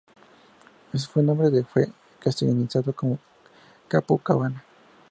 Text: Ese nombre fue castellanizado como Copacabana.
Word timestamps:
Ese 0.93 1.21
nombre 1.21 1.63
fue 1.63 1.89
castellanizado 2.19 2.91
como 2.91 3.19
Copacabana. 3.87 4.63